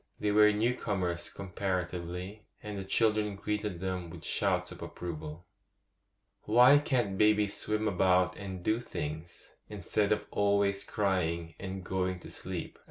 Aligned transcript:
They 0.19 0.31
were 0.31 0.51
new 0.51 0.73
comers 0.73 1.29
comparatively, 1.29 2.47
and 2.63 2.75
the 2.75 2.83
children 2.83 3.35
greeted 3.35 3.79
them 3.79 4.09
with 4.09 4.23
shouts 4.25 4.71
of 4.71 4.81
approval. 4.81 5.45
'Why 6.45 6.79
can't 6.79 7.19
babies 7.19 7.55
swim 7.55 7.87
about 7.87 8.35
and 8.35 8.63
do 8.63 8.79
things, 8.79 9.53
instead 9.69 10.11
of 10.11 10.25
always 10.31 10.83
crying 10.83 11.53
and 11.59 11.83
going 11.83 12.19
to 12.21 12.31
sleep? 12.31 12.79